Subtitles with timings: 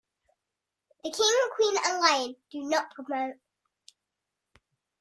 [1.03, 3.35] The king, queen, and lion do not promote.